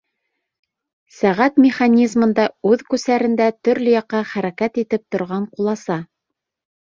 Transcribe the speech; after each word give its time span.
Сәғәт 1.17 1.59
механизмында 1.65 2.45
үҙ 2.69 2.85
күсәрендә 2.93 3.49
төрлө 3.67 3.93
яҡҡа 3.95 4.21
хәрәкәт 4.31 4.79
итеп 4.85 5.03
торған 5.17 5.45
ҡуласа. 5.59 5.99